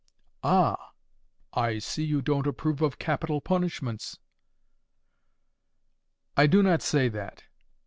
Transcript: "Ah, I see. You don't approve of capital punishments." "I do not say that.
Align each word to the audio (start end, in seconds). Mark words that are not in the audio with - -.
"Ah, 0.43 0.93
I 1.53 1.77
see. 1.77 2.03
You 2.03 2.23
don't 2.23 2.47
approve 2.47 2.81
of 2.81 2.97
capital 2.97 3.39
punishments." 3.39 4.17
"I 6.35 6.47
do 6.47 6.63
not 6.63 6.81
say 6.81 7.07
that. 7.09 7.43